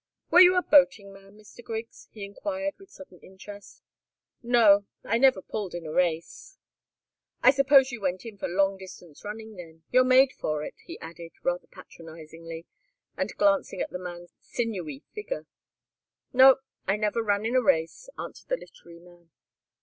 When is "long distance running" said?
8.47-9.57